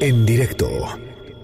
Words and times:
En 0.00 0.24
directo 0.26 0.68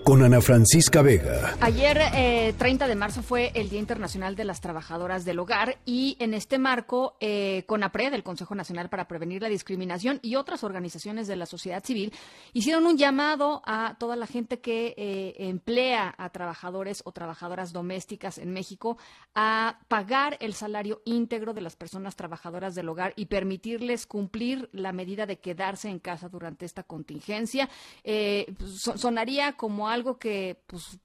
con 0.05 0.23
Ana 0.23 0.41
Francisca 0.41 1.03
Vega. 1.03 1.57
Ayer, 1.61 2.01
eh, 2.15 2.55
30 2.57 2.87
de 2.87 2.95
marzo, 2.95 3.23
fue 3.23 3.51
el 3.55 3.69
Día 3.69 3.81
Internacional 3.81 4.37
de 4.37 4.45
las 4.45 4.61
Trabajadoras 4.61 5.25
del 5.25 5.39
Hogar 5.39 5.79
y 5.85 6.17
en 6.21 6.35
este 6.35 6.59
marco, 6.59 7.17
eh, 7.21 7.65
CONAPRED, 7.67 8.15
el 8.15 8.23
Consejo 8.23 8.55
Nacional 8.55 8.89
para 8.89 9.09
Prevenir 9.09 9.43
la 9.43 9.49
Discriminación 9.49 10.19
y 10.23 10.37
otras 10.37 10.65
organizaciones 10.65 11.27
de 11.27 11.37
la 11.37 11.47
sociedad 11.47 11.85
civil 11.85 12.13
hicieron 12.53 12.87
un 12.87 12.97
llamado 12.97 13.63
a 13.67 13.97
toda 13.99 14.17
la 14.17 14.27
gente 14.27 14.61
que 14.61 14.95
eh, 14.97 15.35
emplea 15.39 16.15
a 16.17 16.31
trabajadores 16.31 17.03
o 17.05 17.13
trabajadoras 17.13 17.73
domésticas 17.73 18.39
en 18.39 18.53
México 18.53 18.97
a 19.35 19.81
pagar 19.89 20.37
el 20.41 20.55
salario 20.55 21.03
íntegro 21.05 21.53
de 21.53 21.61
las 21.61 21.77
personas 21.77 22.17
trabajadoras 22.17 22.75
del 22.75 22.89
hogar 22.89 23.13
y 23.17 23.27
permitirles 23.27 24.07
cumplir 24.07 24.69
la 24.73 24.93
medida 24.93 25.27
de 25.27 25.39
quedarse 25.39 25.89
en 25.89 25.99
casa 25.99 26.29
durante 26.29 26.65
esta 26.65 26.83
contingencia. 26.83 27.69
Eh, 28.05 28.55
sonaría 28.97 29.53
como 29.53 29.90
algo 29.91 30.19
que 30.19 30.63
pues, 30.67 31.01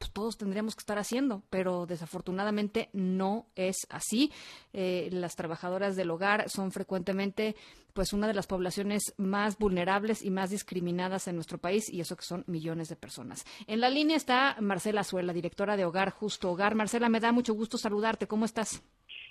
pues, 0.00 0.12
todos 0.12 0.38
tendríamos 0.38 0.74
que 0.74 0.80
estar 0.80 0.98
haciendo, 0.98 1.42
pero 1.50 1.84
desafortunadamente 1.84 2.88
no 2.94 3.46
es 3.54 3.86
así. 3.90 4.32
Eh, 4.72 5.10
las 5.12 5.36
trabajadoras 5.36 5.94
del 5.94 6.10
hogar 6.10 6.48
son 6.48 6.72
frecuentemente 6.72 7.54
pues 7.92 8.12
una 8.12 8.26
de 8.26 8.34
las 8.34 8.46
poblaciones 8.46 9.14
más 9.18 9.58
vulnerables 9.58 10.24
y 10.24 10.30
más 10.30 10.48
discriminadas 10.48 11.28
en 11.28 11.34
nuestro 11.34 11.58
país 11.58 11.92
y 11.92 12.00
eso 12.00 12.16
que 12.16 12.22
son 12.22 12.44
millones 12.46 12.88
de 12.88 12.96
personas. 12.96 13.44
En 13.66 13.80
la 13.80 13.90
línea 13.90 14.16
está 14.16 14.56
Marcela 14.60 15.04
Suela, 15.04 15.34
directora 15.34 15.76
de 15.76 15.84
Hogar 15.84 16.10
Justo 16.10 16.50
Hogar. 16.50 16.74
Marcela, 16.74 17.10
me 17.10 17.20
da 17.20 17.32
mucho 17.32 17.52
gusto 17.52 17.76
saludarte. 17.76 18.26
¿Cómo 18.26 18.46
estás? 18.46 18.82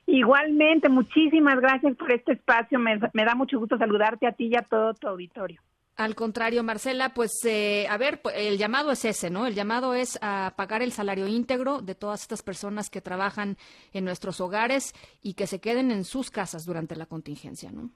Igualmente, 0.06 0.88
muchísimas 0.88 1.60
gracias 1.60 1.96
por 1.96 2.12
este 2.12 2.34
espacio. 2.34 2.78
Me 2.80 3.26
da 3.26 3.34
mucho 3.34 3.58
gusto 3.58 3.78
saludarte 3.78 4.28
a 4.28 4.34
ti 4.34 4.50
y 4.52 4.56
a 4.56 4.62
todo 4.62 4.94
tu 4.94 5.08
auditorio. 5.08 5.62
Al 6.00 6.16
contrario, 6.16 6.64
Marcela, 6.64 7.10
pues 7.10 7.44
eh, 7.44 7.86
a 7.90 7.98
ver, 7.98 8.22
pues, 8.22 8.34
el 8.38 8.58
llamado 8.58 8.90
es 8.90 9.04
ese, 9.04 9.30
¿no? 9.30 9.46
El 9.46 9.54
llamado 9.54 9.94
es 9.94 10.18
a 10.22 10.54
pagar 10.56 10.82
el 10.82 10.94
salario 10.94 11.28
íntegro 11.28 11.82
de 11.82 11.94
todas 11.94 12.22
estas 12.22 12.42
personas 12.42 12.90
que 12.90 13.02
trabajan 13.02 13.58
en 13.92 14.06
nuestros 14.06 14.40
hogares 14.40 14.94
y 15.22 15.34
que 15.34 15.46
se 15.46 15.60
queden 15.60 15.92
en 15.92 16.06
sus 16.06 16.32
casas 16.32 16.66
durante 16.66 16.96
la 16.96 17.06
contingencia, 17.06 17.70
¿no? 17.70 17.90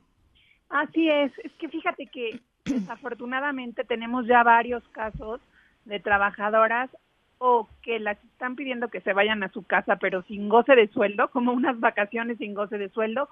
Así 0.68 1.08
es, 1.08 1.32
es 1.46 1.54
que 1.54 1.70
fíjate 1.70 2.08
que 2.08 2.42
desafortunadamente 2.66 3.86
tenemos 3.86 4.28
ya 4.28 4.44
varios 4.44 4.84
casos 4.90 5.40
de 5.86 6.02
trabajadoras 6.02 6.90
o 7.38 7.68
que 7.82 8.00
las 8.00 8.18
están 8.24 8.56
pidiendo 8.56 8.88
que 8.88 9.02
se 9.02 9.14
vayan 9.14 9.44
a 9.44 9.50
su 9.50 9.64
casa 9.64 9.98
pero 9.98 10.22
sin 10.24 10.50
goce 10.50 10.76
de 10.76 10.88
sueldo, 10.88 11.30
como 11.30 11.52
unas 11.52 11.80
vacaciones 11.80 12.38
sin 12.38 12.54
goce 12.54 12.78
de 12.78 12.90
sueldo, 12.90 13.30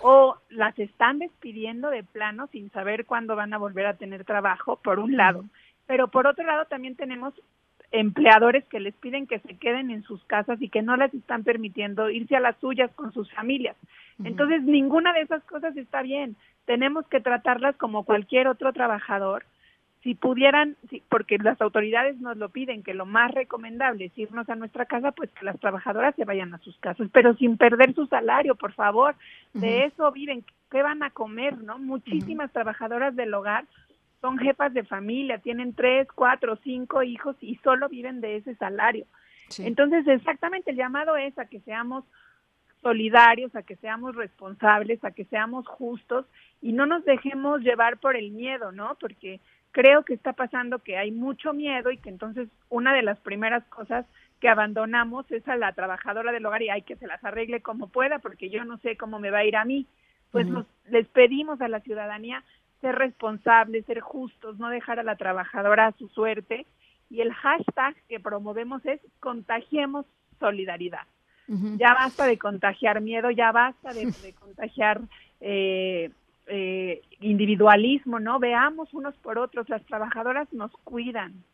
o 0.00 0.36
las 0.48 0.78
están 0.78 1.18
despidiendo 1.18 1.90
de 1.90 2.02
plano 2.02 2.48
sin 2.48 2.70
saber 2.70 3.06
cuándo 3.06 3.36
van 3.36 3.52
a 3.52 3.58
volver 3.58 3.86
a 3.86 3.96
tener 3.96 4.24
trabajo, 4.24 4.76
por 4.76 4.98
un 4.98 5.16
lado. 5.16 5.44
Pero 5.86 6.08
por 6.08 6.26
otro 6.26 6.44
lado 6.44 6.66
también 6.66 6.96
tenemos 6.96 7.34
empleadores 7.92 8.64
que 8.66 8.80
les 8.80 8.94
piden 8.94 9.26
que 9.26 9.40
se 9.40 9.56
queden 9.56 9.90
en 9.90 10.02
sus 10.02 10.24
casas 10.24 10.60
y 10.62 10.68
que 10.68 10.82
no 10.82 10.96
les 10.96 11.12
están 11.12 11.42
permitiendo 11.42 12.08
irse 12.10 12.36
a 12.36 12.40
las 12.40 12.56
suyas 12.58 12.90
con 12.94 13.12
sus 13.12 13.32
familias. 13.32 13.76
Entonces, 14.22 14.62
ninguna 14.62 15.12
de 15.12 15.22
esas 15.22 15.42
cosas 15.44 15.76
está 15.76 16.02
bien. 16.02 16.36
Tenemos 16.66 17.06
que 17.08 17.20
tratarlas 17.20 17.76
como 17.76 18.04
cualquier 18.04 18.48
otro 18.48 18.72
trabajador 18.72 19.44
si 20.02 20.14
pudieran, 20.14 20.76
porque 21.08 21.36
las 21.38 21.60
autoridades 21.60 22.18
nos 22.20 22.36
lo 22.36 22.48
piden, 22.48 22.82
que 22.82 22.94
lo 22.94 23.04
más 23.04 23.32
recomendable 23.32 24.06
es 24.06 24.18
irnos 24.18 24.48
a 24.48 24.56
nuestra 24.56 24.86
casa, 24.86 25.12
pues 25.12 25.30
que 25.30 25.44
las 25.44 25.60
trabajadoras 25.60 26.14
se 26.14 26.24
vayan 26.24 26.54
a 26.54 26.58
sus 26.58 26.76
casas, 26.78 27.08
pero 27.12 27.34
sin 27.34 27.58
perder 27.58 27.94
su 27.94 28.06
salario, 28.06 28.54
por 28.54 28.72
favor. 28.72 29.14
De 29.52 29.84
eso 29.84 30.10
viven. 30.12 30.44
¿Qué 30.70 30.82
van 30.82 31.02
a 31.02 31.10
comer, 31.10 31.58
no? 31.58 31.78
Muchísimas 31.78 32.50
trabajadoras 32.52 33.14
del 33.14 33.34
hogar 33.34 33.66
son 34.20 34.38
jefas 34.38 34.72
de 34.72 34.84
familia, 34.84 35.38
tienen 35.38 35.74
tres, 35.74 36.06
cuatro, 36.14 36.56
cinco 36.62 37.02
hijos 37.02 37.36
y 37.40 37.56
solo 37.56 37.88
viven 37.88 38.20
de 38.20 38.36
ese 38.36 38.54
salario. 38.54 39.06
Entonces, 39.58 40.06
exactamente 40.06 40.70
el 40.70 40.76
llamado 40.76 41.16
es 41.16 41.36
a 41.38 41.46
que 41.46 41.60
seamos 41.60 42.04
solidarios, 42.82 43.54
a 43.56 43.62
que 43.62 43.76
seamos 43.76 44.14
responsables, 44.14 45.02
a 45.04 45.10
que 45.10 45.24
seamos 45.24 45.66
justos 45.66 46.24
y 46.62 46.72
no 46.72 46.86
nos 46.86 47.04
dejemos 47.04 47.60
llevar 47.60 47.98
por 47.98 48.16
el 48.16 48.30
miedo, 48.30 48.72
¿no? 48.72 48.96
Porque 49.00 49.40
creo 49.72 50.04
que 50.04 50.14
está 50.14 50.32
pasando 50.32 50.80
que 50.80 50.96
hay 50.96 51.10
mucho 51.10 51.52
miedo 51.52 51.90
y 51.90 51.98
que 51.98 52.08
entonces 52.08 52.48
una 52.68 52.94
de 52.94 53.02
las 53.02 53.18
primeras 53.20 53.64
cosas 53.64 54.06
que 54.40 54.48
abandonamos 54.48 55.30
es 55.30 55.46
a 55.48 55.56
la 55.56 55.72
trabajadora 55.72 56.32
del 56.32 56.46
hogar 56.46 56.62
y 56.62 56.70
hay 56.70 56.82
que 56.82 56.96
se 56.96 57.06
las 57.06 57.22
arregle 57.24 57.60
como 57.60 57.88
pueda 57.88 58.18
porque 58.18 58.50
yo 58.50 58.64
no 58.64 58.78
sé 58.78 58.96
cómo 58.96 59.18
me 59.18 59.30
va 59.30 59.38
a 59.38 59.44
ir 59.44 59.56
a 59.56 59.64
mí. 59.64 59.86
Pues 60.30 60.46
les 60.88 61.08
pedimos 61.08 61.60
a 61.60 61.68
la 61.68 61.80
ciudadanía 61.80 62.44
ser 62.80 62.94
responsables, 62.94 63.84
ser 63.84 64.00
justos, 64.00 64.58
no 64.58 64.70
dejar 64.70 65.00
a 65.00 65.02
la 65.02 65.16
trabajadora 65.16 65.88
a 65.88 65.92
su 65.92 66.08
suerte 66.08 66.66
y 67.10 67.20
el 67.20 67.32
hashtag 67.32 67.96
que 68.08 68.20
promovemos 68.20 68.84
es 68.86 69.00
contagiemos 69.20 70.06
solidaridad. 70.38 71.06
Ya 71.78 71.94
basta 71.94 72.26
de 72.26 72.38
contagiar 72.38 73.00
miedo, 73.00 73.28
ya 73.32 73.50
basta 73.50 73.92
de, 73.92 74.06
de 74.22 74.32
contagiar 74.34 75.00
eh, 75.40 76.10
eh, 76.50 77.02
individualismo, 77.20 78.18
¿no? 78.20 78.38
Veamos 78.38 78.92
unos 78.92 79.14
por 79.16 79.38
otros, 79.38 79.68
las 79.68 79.84
trabajadoras 79.86 80.52
nos 80.52 80.72
cuidan. 80.84 81.44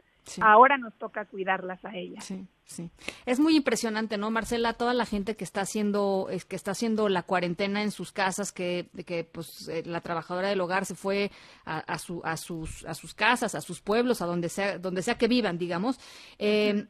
Ahora 0.40 0.76
nos 0.76 0.92
toca 0.94 1.24
cuidarlas 1.24 1.84
a 1.84 1.94
ellas. 1.94 2.24
Sí, 2.24 2.46
sí. 2.64 2.90
Es 3.26 3.38
muy 3.38 3.56
impresionante, 3.56 4.18
¿no, 4.18 4.30
Marcela? 4.30 4.72
Toda 4.72 4.92
la 4.92 5.06
gente 5.06 5.36
que 5.36 5.44
está 5.44 5.60
haciendo, 5.60 6.28
que 6.48 6.56
está 6.56 6.72
haciendo 6.72 7.08
la 7.08 7.22
cuarentena 7.22 7.82
en 7.82 7.92
sus 7.92 8.10
casas, 8.10 8.50
que, 8.50 8.88
que 9.06 9.24
pues 9.24 9.68
eh, 9.68 9.82
la 9.86 10.00
trabajadora 10.00 10.48
del 10.48 10.60
hogar 10.60 10.84
se 10.84 10.96
fue 10.96 11.30
a, 11.64 11.98
su, 11.98 12.20
a 12.24 12.36
sus, 12.36 12.84
a 12.86 12.94
sus 12.94 13.14
casas, 13.14 13.54
a 13.54 13.60
sus 13.60 13.80
pueblos, 13.80 14.20
a 14.20 14.26
donde 14.26 14.48
sea, 14.48 14.78
donde 14.78 15.02
sea 15.02 15.16
que 15.16 15.28
vivan, 15.28 15.58
digamos. 15.58 16.00
Eh, 16.38 16.86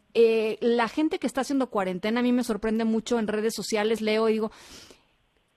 la 0.61 0.89
gente 0.89 1.19
que 1.19 1.27
está 1.27 1.43
haciendo 1.43 1.69
cuarentena 1.69 2.21
a 2.21 2.23
mí 2.23 2.33
me 2.33 2.45
sorprende 2.45 2.85
mucho 2.85 3.19
en 3.19 3.29
redes 3.29 3.55
sociales, 3.55 4.01
leo 4.01 4.29
y 4.29 4.35
digo, 4.35 4.51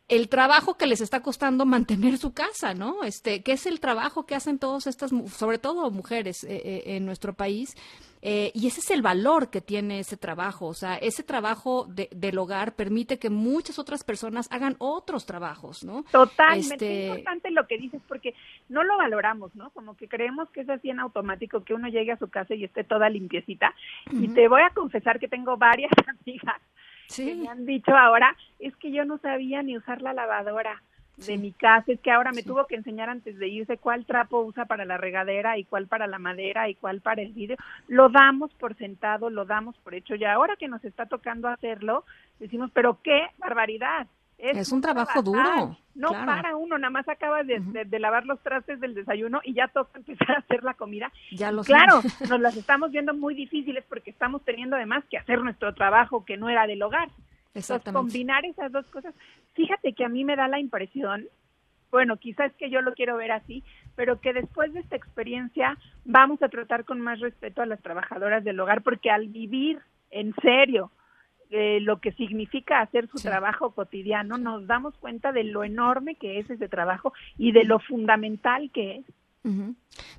el 0.10 0.28
trabajo 0.28 0.76
que 0.76 0.88
les 0.88 1.02
está 1.02 1.22
costando 1.22 1.66
mantener 1.66 2.18
su 2.18 2.34
casa, 2.34 2.74
¿no? 2.74 3.04
Este, 3.04 3.44
que 3.44 3.54
es 3.54 3.66
el 3.68 3.80
trabajo 3.80 4.26
que 4.26 4.36
hacen 4.36 4.58
todas 4.58 4.88
estas, 4.88 5.12
sobre 5.28 5.60
todo 5.60 5.90
mujeres 5.92 6.44
eh, 6.44 6.62
eh, 6.64 6.84
en 6.96 7.06
nuestro 7.06 7.34
país, 7.34 7.76
eh, 8.22 8.52
y 8.54 8.68
ese 8.68 8.82
es 8.82 8.92
el 8.92 9.02
valor 9.02 9.50
que 9.50 9.62
tiene 9.62 10.00
ese 10.00 10.18
trabajo, 10.18 10.66
o 10.66 10.74
sea, 10.74 10.96
ese 10.96 11.24
trabajo 11.24 11.86
de, 11.86 12.10
del 12.12 12.38
hogar 12.38 12.76
permite 12.76 13.18
que 13.18 13.30
muchas 13.30 13.80
otras 13.80 14.04
personas 14.04 14.48
hagan 14.52 14.76
otros 14.80 15.26
trabajos, 15.26 15.86
¿no? 15.86 16.04
Totalmente, 16.12 16.74
este... 16.74 17.04
es 17.04 17.10
importante 17.10 17.52
lo 17.52 17.66
que 17.68 17.78
dices 17.78 18.02
porque 18.08 18.34
no 18.68 18.84
lo 18.84 18.98
valoramos, 18.98 19.56
¿no? 19.56 19.70
Como 19.70 19.96
que 19.96 20.10
creemos 20.10 20.50
que 20.50 20.62
es 20.62 20.70
así 20.70 20.90
en 20.90 21.00
automático, 21.00 21.64
que 21.64 21.76
uno 21.76 21.88
llegue 21.88 22.12
a 22.12 22.18
su 22.18 22.28
casa 22.30 22.56
y 22.56 22.66
esté 22.66 22.84
toda 22.84 23.10
limpiecita, 23.10 23.74
y 24.12 24.28
te 24.30 24.48
voy 24.48 24.64
a 24.64 24.72
confesar 24.72 25.20
que 25.20 25.28
tengo 25.28 25.56
varias 25.56 25.92
amigas 26.08 26.60
Sí. 27.10 27.36
me 27.36 27.50
han 27.50 27.66
dicho 27.66 27.96
ahora, 27.96 28.36
es 28.60 28.76
que 28.78 28.92
yo 28.92 29.04
no 29.04 29.18
sabía 29.18 29.64
ni 29.64 29.76
usar 29.76 30.02
la 30.02 30.14
lavadora 30.14 30.82
de 31.18 31.38
mi 31.38 31.52
casa, 31.52 31.92
es 31.92 32.00
que 32.00 32.12
ahora 32.12 32.32
me 32.32 32.44
tuvo 32.44 32.66
que 32.66 32.76
enseñar 32.76 33.10
antes 33.10 33.38
de 33.38 33.48
irse 33.50 33.78
cuál 33.78 34.06
trapo 34.06 34.40
usa 34.40 34.66
para 34.66 34.86
la 34.86 34.98
regadera 34.98 35.58
y 35.58 35.66
cuál 35.66 35.88
para 35.88 36.08
la 36.08 36.20
madera 36.20 36.70
y 36.70 36.76
cuál 36.76 37.02
para 37.02 37.22
el 37.22 37.34
vidrio. 37.34 37.58
Lo 37.88 38.10
damos 38.10 38.54
por 38.54 38.78
sentado, 38.78 39.30
lo 39.30 39.44
damos 39.46 39.76
por 39.80 39.96
hecho. 39.96 40.16
Y 40.16 40.24
ahora 40.24 40.56
que 40.56 40.70
nos 40.70 40.84
está 40.86 41.08
tocando 41.08 41.50
hacerlo, 41.50 42.06
decimos, 42.40 42.72
pero 42.74 43.00
qué 43.04 43.28
barbaridad. 43.38 44.08
Es, 44.38 44.72
un 44.72 44.82
trabajo 44.82 45.22
duro. 45.22 45.78
No 46.00 46.12
para 46.12 46.56
uno, 46.56 46.78
nada 46.78 46.92
más 46.92 47.10
acabas 47.10 47.46
de, 47.46 48.00
lavar 48.00 48.26
los 48.26 48.40
trastes 48.40 48.80
del 48.80 48.94
desayuno 48.94 49.42
y 49.44 49.54
ya 49.54 49.68
toca 49.68 49.92
empezar 50.00 50.32
a 50.32 50.40
hacer 50.40 50.64
la 50.64 50.74
comida. 50.74 51.12
Ya 51.32 51.52
lo 51.52 51.64
Claro, 51.64 52.02
nos 52.30 52.40
las 52.40 52.56
estamos 52.56 52.92
viendo 52.92 53.14
muy 53.14 53.36
difíciles 53.36 53.84
porque 53.90 54.12
estamos 54.12 54.44
teniendo 54.46 54.78
además 54.78 55.04
que 55.10 55.18
hacer 55.18 55.42
nuestro 55.42 55.74
trabajo 55.74 56.24
que 56.24 56.38
no 56.38 56.50
era 56.50 56.68
del 56.68 56.82
hogar. 56.82 57.10
Exactamente. 57.54 57.98
combinar 57.98 58.46
esas 58.46 58.72
dos 58.72 58.86
cosas. 58.88 59.14
Fíjate 59.56 59.92
que 59.94 60.06
a 60.06 60.10
mí 60.10 60.24
me 60.24 60.38
da 60.38 60.48
la 60.48 60.60
impresión, 60.60 61.28
bueno, 61.92 62.16
quizás 62.16 62.54
que 62.54 62.70
yo 62.70 62.82
lo 62.82 62.94
quiero 62.94 63.18
ver 63.18 63.32
así, 63.32 63.64
pero 63.96 64.22
que 64.22 64.32
después 64.32 64.72
de 64.72 64.80
esta 64.80 64.96
experiencia 64.96 65.78
vamos 66.06 66.42
a 66.42 66.48
tratar 66.48 66.86
con 66.86 67.02
más 67.02 67.20
respeto 67.20 67.62
a 67.62 67.66
las 67.66 67.82
trabajadoras 67.82 68.44
del 68.46 68.60
hogar 68.60 68.84
porque 68.84 69.10
al 69.10 69.28
vivir 69.28 69.80
en 70.12 70.34
serio 70.36 70.92
lo 71.50 72.00
que 72.00 72.12
significa 72.14 72.82
hacer 72.82 73.08
su 73.08 73.18
trabajo 73.18 73.72
cotidiano, 73.72 74.38
nos 74.38 74.68
damos 74.68 74.96
cuenta 74.98 75.32
de 75.32 75.44
lo 75.44 75.64
enorme 75.64 76.16
que 76.16 76.40
es 76.40 76.50
ese 76.50 76.70
trabajo 76.70 77.14
y 77.38 77.52
de 77.52 77.64
lo 77.64 77.80
fundamental 77.80 78.70
que 78.72 78.98
es. 78.98 79.06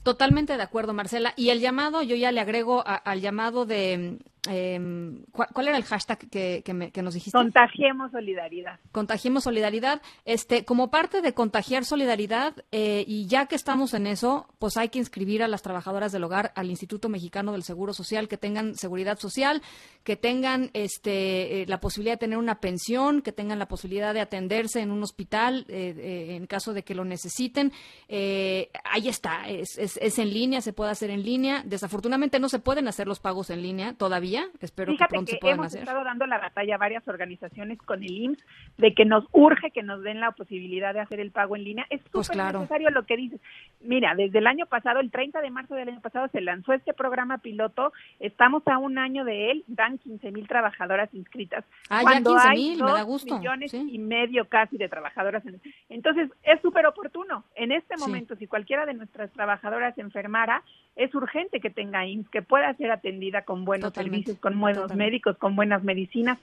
Totalmente 0.03 0.57
de 0.57 0.63
acuerdo, 0.63 0.95
Marcela. 0.95 1.35
Y 1.37 1.51
el 1.51 1.61
llamado, 1.61 2.03
yo 2.03 2.17
ya 2.17 2.33
le 2.33 2.41
agrego 2.41 2.83
al 2.87 3.21
llamado 3.21 3.67
de, 3.67 4.19
Em, 4.49 5.25
¿cuál, 5.33 5.69
era 5.69 5.77
el 5.77 5.85
hashtag 5.85 6.19
que, 6.31 6.63
que, 6.65 7.03
nos 7.03 7.13
dijiste? 7.13 7.37
Contagiemos 7.37 8.11
solidaridad. 8.11 8.81
Contagiemos 8.91 9.45
solidaridad. 9.45 10.01
Este, 10.25 10.65
como 10.65 10.91
parte 10.91 11.21
de 11.21 11.35
contagiar 11.35 11.85
solidaridad, 11.85 12.55
eh, 12.73 13.05
y 13.07 13.27
ya 13.27 13.47
que 13.47 13.55
estamos 13.55 13.93
en 13.93 14.07
eso, 14.07 14.47
pues 14.59 14.79
hay 14.79 14.89
que 14.89 14.99
inscribir 14.99 15.43
a 15.43 15.49
las 15.49 15.61
trabajadoras 15.61 16.13
del 16.13 16.25
hogar 16.25 16.53
al 16.57 16.71
Instituto 16.71 17.11
Mexicano 17.11 17.53
del 17.53 17.65
Seguro 17.65 17.93
Social, 17.93 18.29
que 18.29 18.39
tengan 18.39 18.77
seguridad 18.77 19.19
social, 19.19 19.61
que 20.05 20.17
tengan 20.17 20.71
este, 20.73 21.63
eh, 21.63 21.67
la 21.67 21.81
posibilidad 21.81 22.15
de 22.15 22.21
tener 22.21 22.39
una 22.39 22.61
pensión, 22.61 23.21
que 23.21 23.33
tengan 23.33 23.59
la 23.59 23.69
posibilidad 23.69 24.15
de 24.15 24.21
atenderse 24.21 24.81
en 24.81 24.91
un 24.91 25.03
hospital 25.03 25.67
eh, 25.69 26.37
en 26.37 26.47
caso 26.47 26.73
de 26.73 26.83
que 26.83 26.95
lo 26.95 27.05
necesiten. 27.05 27.73
ahí 28.09 29.09
está, 29.09 29.51
es, 29.51 29.77
es, 29.77 29.99
es 29.99 30.19
en 30.19 30.33
línea, 30.33 30.63
se 30.63 30.73
puede 30.73 30.93
hacer 30.93 31.11
en 31.11 31.25
línea. 31.25 31.63
Desafortunadamente 31.67 32.41
no 32.41 32.49
se 32.49 32.59
pueden 32.59 32.89
hacer 32.89 33.07
los 33.07 33.21
pagos 33.21 33.51
en 33.51 33.61
línea 33.61 33.93
todavía 33.93 34.30
Espero 34.61 34.93
Fíjate 34.93 35.09
que 35.09 35.15
pronto 35.15 35.27
que 35.27 35.33
se 35.33 35.39
puedan 35.39 35.59
hemos 35.59 35.75
estado 35.75 36.05
dando 36.05 36.27
la 36.27 36.39
batalla 36.39 36.75
a 36.75 36.79
varias 36.79 37.07
organizaciones 37.09 37.79
con 37.79 38.03
el 38.03 38.11
IMSS 38.11 38.45
de 38.79 38.95
que 38.95 39.05
nos 39.05 39.25
urge 39.33 39.71
que 39.71 39.83
nos 39.83 40.03
den 40.03 40.21
la 40.21 40.33
posibilidad 40.33 40.95
de 40.95 41.01
hacer 41.01 41.21
el 41.21 41.31
pago 41.31 41.57
en 41.57 41.65
línea. 41.65 41.87
Es 41.91 42.01
pues 42.11 42.27
súper 42.27 42.55
necesario 42.55 42.91
lo 42.91 43.05
que 43.05 43.17
dices. 43.17 43.41
Mira, 43.81 44.15
desde 44.15 44.39
el 44.39 44.47
año 44.47 44.67
pasado, 44.67 45.01
el 45.01 45.11
30 45.11 45.41
de 45.41 45.51
marzo 45.51 45.75
del 45.75 45.89
año 45.89 46.01
pasado, 46.01 46.29
se 46.29 46.41
lanzó 46.41 46.73
este 46.73 46.93
programa 46.93 47.39
piloto. 47.39 47.93
Estamos 48.19 48.63
a 48.67 48.79
un 48.79 48.99
año 48.99 49.25
de 49.25 49.51
él, 49.51 49.65
dan 49.67 49.99
15 49.99 50.31
mil 50.33 50.47
trabajadoras 50.47 51.13
inscritas. 51.15 51.65
Ah, 51.89 52.01
cuando 52.03 52.37
ya 52.37 52.51
15 52.51 52.55
mil, 52.55 52.85
me 52.85 52.93
da 52.93 53.03
gusto. 53.03 53.39
millones 53.39 53.73
y 53.75 53.99
medio 53.99 54.49
casi 54.49 54.77
de 54.77 54.89
trabajadoras. 54.89 55.43
Entonces, 55.89 56.31
es 56.43 56.61
súper 56.61 56.87
oportuno. 56.87 57.45
En 57.55 57.73
este 57.73 57.97
momento, 57.97 58.37
si 58.37 58.47
cualquiera 58.47 58.87
de 58.87 58.95
nuestras 58.95 59.31
trabajadoras 59.33 59.95
se 59.95 60.01
enfermara, 60.01 60.63
es 60.97 61.15
urgente 61.15 61.61
que 61.61 61.71
tenga 61.71 62.07
IMSS, 62.07 62.29
que 62.29 62.43
pueda 62.43 62.75
ser 62.75 62.91
atendida 62.91 63.43
con 63.43 63.65
buenos 63.65 63.93
servicios, 63.93 64.20
con 64.41 64.59
buenos 64.61 64.95
médicos, 64.95 65.37
con 65.39 65.57
buenas 65.57 65.83
medicinas. 65.83 66.39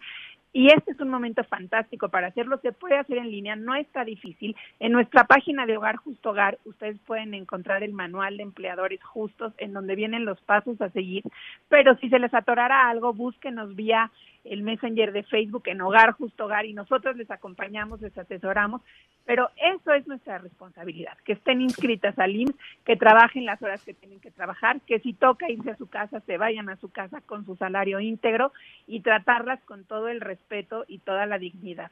Y 0.54 0.68
este 0.68 0.94
es 0.94 1.00
un 1.00 1.10
momento 1.10 1.44
fantástico 1.44 2.10
para 2.10 2.28
hacerlo. 2.28 2.58
Se 2.64 2.72
puede 2.72 2.98
hacer 2.98 3.18
en 3.18 3.30
línea, 3.30 3.56
no 3.56 3.76
está 3.76 4.04
difícil. 4.04 4.56
En 4.80 4.92
nuestra 4.92 5.26
página 5.26 5.66
de 5.66 5.78
Hogar 5.78 5.98
Justo 5.98 6.32
Hogar, 6.32 6.58
ustedes 6.66 6.98
pueden 7.06 7.34
encontrar 7.34 7.84
el 7.84 7.94
manual 7.94 8.38
de 8.38 8.44
empleadores 8.44 9.04
justos 9.04 9.54
en 9.58 9.74
donde 9.74 9.96
vienen 9.96 10.26
los 10.26 10.42
pasos 10.42 10.82
a 10.82 10.90
seguir. 10.90 11.24
Pero 11.70 11.96
si 11.98 12.10
se 12.10 12.18
les 12.18 12.34
atorara 12.34 12.90
algo, 12.90 13.14
búsquenos 13.14 13.76
vía 13.76 14.10
el 14.50 14.64
Messenger 14.64 15.12
de 15.12 15.24
Facebook 15.24 15.64
en 15.66 15.82
Hogar 15.82 16.12
Justo 16.14 16.46
Hogar 16.46 16.66
y 16.66 16.74
nosotros 16.74 17.16
les 17.18 17.30
acompañamos, 17.32 18.02
les 18.02 18.18
asesoramos, 18.18 18.82
pero 19.26 19.50
eso 19.58 19.94
es 19.94 20.08
nuestra 20.08 20.38
responsabilidad, 20.38 21.18
que 21.26 21.34
estén 21.34 21.62
inscritas 21.62 22.18
al 22.18 22.36
IMSS, 22.36 22.56
que 22.86 22.96
trabajen 22.96 23.46
las 23.46 23.62
horas 23.62 23.84
que 23.84 23.94
tienen 23.94 24.20
que 24.20 24.32
trabajar, 24.32 24.80
que 24.82 25.00
si 25.00 25.14
toca 25.14 25.50
irse 25.50 25.72
a 25.72 25.78
su 25.78 25.88
casa, 25.88 26.22
se 26.22 26.38
vayan 26.38 26.70
a 26.70 26.78
su 26.78 26.90
casa 26.90 27.22
con 27.22 27.46
su 27.46 27.56
salario 27.56 28.00
íntegro 28.00 28.54
y 28.88 29.02
tratarlas 29.02 29.62
con 29.66 29.86
todo 29.86 30.08
el 30.08 30.22
respeto 30.22 30.86
y 30.88 31.00
toda 31.00 31.26
la 31.26 31.40
dignidad. 31.40 31.92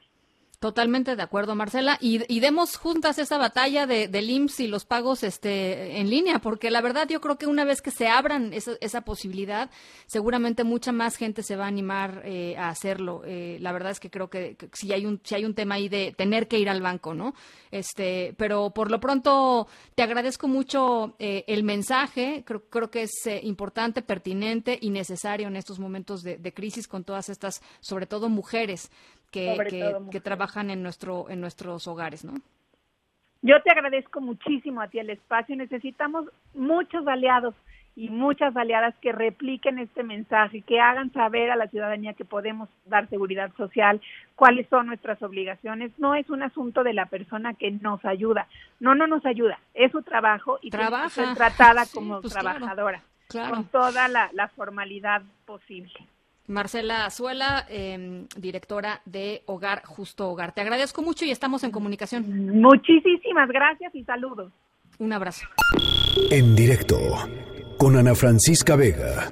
Totalmente 0.59 1.15
de 1.15 1.21
acuerdo, 1.21 1.55
Marcela. 1.55 1.97
Y, 1.99 2.39
demos 2.39 2.77
juntas 2.77 3.17
esa 3.19 3.37
batalla 3.37 3.87
de, 3.87 4.07
del 4.07 4.29
IMSS 4.29 4.61
y 4.61 4.67
los 4.67 4.85
pagos 4.85 5.23
este, 5.23 5.99
en 5.99 6.09
línea, 6.09 6.39
porque 6.39 6.71
la 6.71 6.81
verdad 6.81 7.07
yo 7.09 7.19
creo 7.19 7.37
que 7.37 7.47
una 7.47 7.65
vez 7.65 7.81
que 7.81 7.91
se 7.91 8.07
abran 8.07 8.53
esa, 8.53 8.73
esa 8.81 9.01
posibilidad, 9.01 9.69
seguramente 10.05 10.63
mucha 10.63 10.91
más 10.91 11.17
gente 11.17 11.43
se 11.43 11.55
va 11.55 11.65
a 11.65 11.67
animar 11.67 12.21
eh, 12.25 12.55
a 12.57 12.69
hacerlo. 12.69 13.23
Eh, 13.25 13.57
la 13.59 13.71
verdad 13.71 13.91
es 13.91 13.99
que 13.99 14.09
creo 14.09 14.29
que, 14.29 14.57
si 14.73 14.93
hay 14.93 15.05
un 15.05 15.19
si 15.23 15.35
hay 15.35 15.45
un 15.45 15.55
tema 15.55 15.75
ahí 15.75 15.89
de 15.89 16.13
tener 16.15 16.47
que 16.47 16.59
ir 16.59 16.69
al 16.69 16.81
banco, 16.81 17.13
¿no? 17.13 17.33
Este, 17.71 18.33
pero 18.37 18.69
por 18.69 18.91
lo 18.91 18.99
pronto 18.99 19.67
te 19.95 20.03
agradezco 20.03 20.47
mucho 20.47 21.15
eh, 21.19 21.43
el 21.47 21.63
mensaje. 21.63 22.43
Creo, 22.45 22.63
creo 22.69 22.89
que 22.89 23.03
es 23.03 23.13
importante, 23.41 24.01
pertinente 24.01 24.77
y 24.79 24.89
necesario 24.89 25.47
en 25.47 25.55
estos 25.55 25.79
momentos 25.79 26.21
de, 26.21 26.37
de 26.37 26.53
crisis 26.53 26.87
con 26.87 27.03
todas 27.03 27.29
estas, 27.29 27.61
sobre 27.81 28.05
todo 28.05 28.29
mujeres 28.29 28.89
que, 30.11 30.21
trabajan 30.21 30.69
en, 30.69 30.81
nuestro, 30.81 31.29
en 31.29 31.41
nuestros 31.41 31.87
hogares, 31.87 32.23
¿no? 32.23 32.33
Yo 33.41 33.61
te 33.61 33.71
agradezco 33.71 34.21
muchísimo 34.21 34.81
a 34.81 34.87
ti 34.87 34.99
el 34.99 35.09
espacio. 35.11 35.55
Necesitamos 35.55 36.25
muchos 36.55 37.07
aliados 37.07 37.53
y 37.95 38.09
muchas 38.09 38.55
aliadas 38.57 38.95
que 39.01 39.11
repliquen 39.11 39.77
este 39.77 40.03
mensaje, 40.03 40.61
que 40.61 40.79
hagan 40.79 41.13
saber 41.13 41.51
a 41.51 41.55
la 41.55 41.67
ciudadanía 41.67 42.13
que 42.13 42.25
podemos 42.25 42.69
dar 42.85 43.07
seguridad 43.09 43.51
social, 43.55 44.01
cuáles 44.35 44.67
son 44.69 44.87
nuestras 44.87 45.21
obligaciones. 45.21 45.91
No 45.97 46.15
es 46.15 46.29
un 46.29 46.41
asunto 46.41 46.83
de 46.83 46.93
la 46.93 47.05
persona 47.05 47.53
que 47.53 47.71
nos 47.71 48.03
ayuda. 48.03 48.47
No, 48.79 48.95
no 48.95 49.05
nos 49.05 49.25
ayuda. 49.25 49.59
Es 49.73 49.91
su 49.91 50.01
trabajo 50.01 50.57
y 50.61 50.71
Trabaja. 50.71 51.09
tiene 51.09 51.29
que 51.29 51.35
ser 51.35 51.37
tratada 51.37 51.85
como 51.93 52.21
pues 52.21 52.33
trabajadora, 52.33 53.03
con 53.29 53.65
toda 53.65 54.07
la 54.07 54.47
formalidad 54.55 55.21
posible. 55.45 55.93
Marcela 56.47 57.05
Azuela, 57.05 57.65
em, 57.69 58.25
directora 58.37 59.01
de 59.05 59.41
Hogar 59.45 59.83
Justo 59.85 60.29
Hogar. 60.29 60.53
Te 60.53 60.61
agradezco 60.61 61.01
mucho 61.01 61.25
y 61.25 61.31
estamos 61.31 61.63
en 61.63 61.71
comunicación. 61.71 62.61
Muchísimas 62.61 63.49
gracias 63.49 63.93
y 63.95 64.03
saludos. 64.03 64.51
Un 64.99 65.13
abrazo. 65.13 65.45
En 66.31 66.55
directo 66.55 66.97
con 67.77 67.97
Ana 67.97 68.15
Francisca 68.15 68.75
Vega. 68.75 69.31